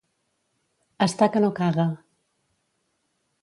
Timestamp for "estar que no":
1.07-1.51